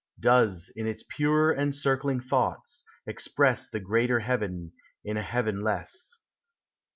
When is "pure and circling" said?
1.07-2.21